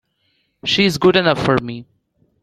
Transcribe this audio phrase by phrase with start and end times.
[0.65, 1.85] She's good enough for me!